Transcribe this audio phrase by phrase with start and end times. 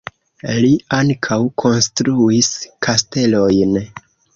[0.63, 0.71] Li
[1.01, 2.53] ankaŭ konstruis
[2.89, 3.83] kastelojn.